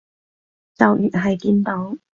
[0.73, 1.95] 就越係見到